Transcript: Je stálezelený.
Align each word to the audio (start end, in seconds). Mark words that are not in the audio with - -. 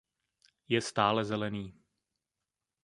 Je 0.67 0.81
stálezelený. 0.81 1.63